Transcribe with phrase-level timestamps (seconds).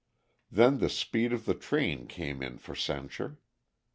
[0.49, 3.37] Then the speed of the train came in for censure.